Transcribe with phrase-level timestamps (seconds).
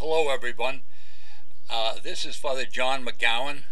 [0.00, 0.82] Hello, everyone.
[1.68, 3.62] Uh, this is Father John McGowan.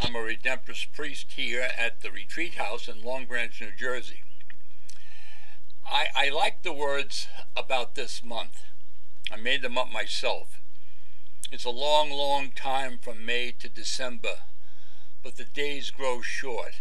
[0.00, 4.24] I'm a Redemptorist priest here at the Retreat House in Long Branch, New Jersey.
[5.88, 8.64] I, I like the words about this month.
[9.30, 10.58] I made them up myself.
[11.52, 14.38] It's a long, long time from May to December,
[15.22, 16.80] but the days grow short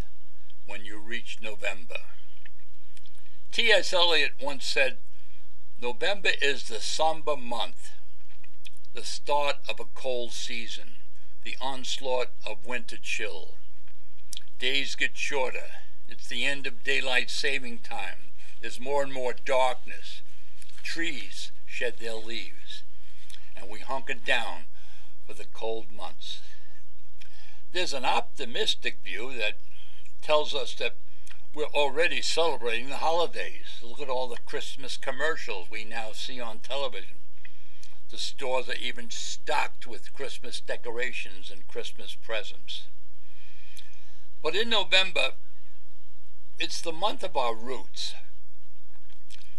[0.65, 1.99] when you reach November.
[3.51, 3.93] T.S.
[3.93, 4.97] Eliot once said,
[5.79, 7.91] November is the somber month,
[8.95, 10.91] the start of a cold season,
[11.43, 13.55] the onslaught of winter chill.
[14.57, 15.67] Days get shorter.
[16.07, 18.31] It's the end of daylight saving time.
[18.61, 20.21] There's more and more darkness.
[20.81, 22.83] Trees shed their leaves,
[23.53, 24.63] and we hunker down
[25.27, 26.39] for the cold months.
[27.73, 29.57] There's an optimistic view that
[30.21, 30.95] tells us that
[31.53, 33.81] we're already celebrating the holidays.
[33.83, 37.24] Look at all the Christmas commercials we now see on television.
[38.15, 42.83] The stores are even stocked with Christmas decorations and Christmas presents.
[44.41, 45.33] But in November,
[46.57, 48.15] it's the month of our roots.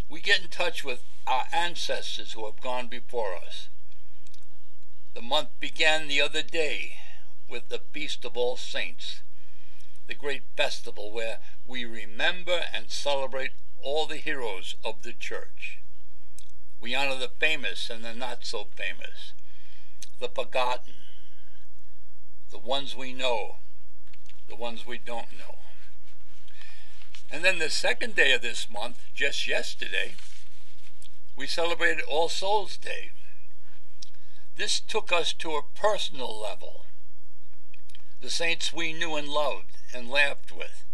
[0.09, 3.67] We get in touch with our ancestors who have gone before us.
[5.13, 6.95] The month began the other day
[7.47, 9.21] with the Feast of All Saints
[10.07, 13.51] the great festival where we remember and celebrate
[13.83, 15.77] all the heroes of the church.
[16.79, 19.33] We honor the famous and the not so famous,
[20.19, 20.93] the forgotten,
[22.51, 23.57] the ones we know,
[24.47, 25.55] the ones we don't know.
[27.31, 30.15] And then the second day of this month, just yesterday,
[31.35, 33.11] we celebrated All Souls Day.
[34.55, 36.85] This took us to a personal level.
[38.21, 40.85] The saints we knew and loved, and laughed with,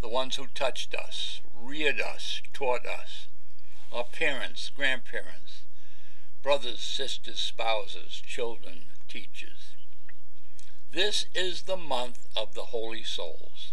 [0.00, 3.27] the ones who touched us, reared us, taught us,
[3.92, 5.62] our parents, grandparents,
[6.42, 9.72] brothers, sisters, spouses, children, teachers.
[10.92, 13.72] This is the month of the Holy Souls.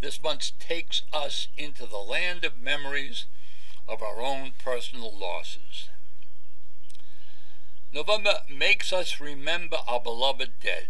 [0.00, 3.26] This month takes us into the land of memories
[3.88, 5.88] of our own personal losses.
[7.92, 10.88] November makes us remember our beloved dead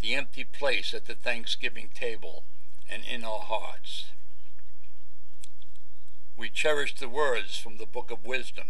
[0.00, 2.44] the empty place at the Thanksgiving table
[2.88, 4.10] and in our hearts.
[6.38, 8.66] We cherish the words from the Book of Wisdom.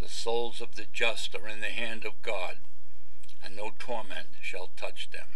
[0.00, 2.56] The souls of the just are in the hand of God,
[3.44, 5.28] and no torment shall touch them.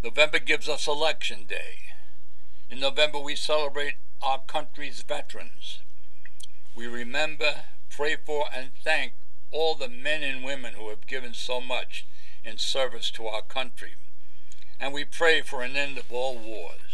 [0.00, 1.78] November gives us Election Day.
[2.70, 5.80] In November, we celebrate our country's veterans.
[6.76, 9.14] We remember, pray for, and thank
[9.50, 12.06] all the men and women who have given so much
[12.44, 13.94] in service to our country,
[14.78, 16.91] and we pray for an end of all wars.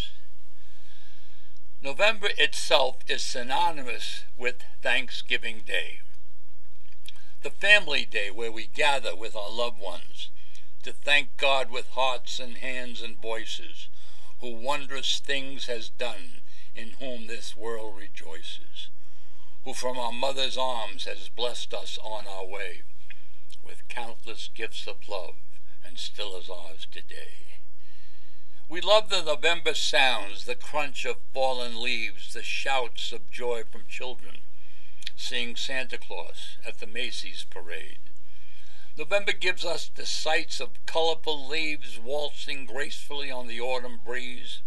[1.80, 6.00] November itself is synonymous with Thanksgiving Day,
[7.42, 10.30] the family day where we gather with our loved ones
[10.82, 13.88] to thank God with hearts and hands and voices,
[14.40, 16.40] who wondrous things has done,
[16.74, 18.88] in whom this world rejoices,
[19.64, 22.82] who from our mother's arms has blessed us on our way
[23.62, 25.36] with countless gifts of love
[25.84, 27.57] and still is ours today.
[28.70, 33.86] We love the November sounds, the crunch of fallen leaves, the shouts of joy from
[33.88, 34.42] children,
[35.16, 37.98] seeing Santa Claus at the Macy's parade.
[38.98, 44.60] November gives us the sights of colorful leaves waltzing gracefully on the autumn breeze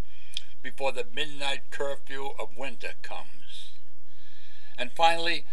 [0.62, 3.70] before the midnight curfew of winter comes.
[4.76, 5.44] And finally,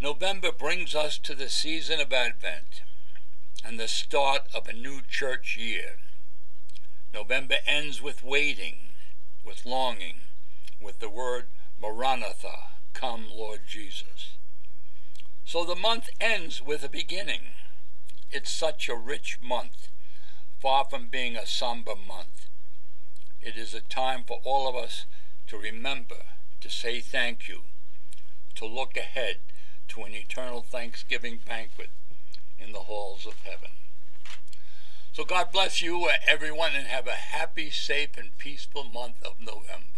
[0.00, 2.80] November brings us to the season of Advent
[3.62, 5.96] and the start of a new church year.
[7.12, 8.90] November ends with waiting,
[9.44, 10.20] with longing,
[10.80, 11.46] with the word
[11.80, 12.56] Maranatha,
[12.92, 14.36] come Lord Jesus.
[15.44, 17.54] So the month ends with a beginning.
[18.30, 19.88] It's such a rich month,
[20.60, 22.46] far from being a somber month.
[23.40, 25.06] It is a time for all of us
[25.46, 26.24] to remember,
[26.60, 27.62] to say thank you,
[28.56, 29.38] to look ahead
[29.88, 31.90] to an eternal Thanksgiving banquet
[32.58, 33.70] in the halls of heaven.
[35.18, 39.40] So God bless you, uh, everyone, and have a happy, safe, and peaceful month of
[39.40, 39.97] November.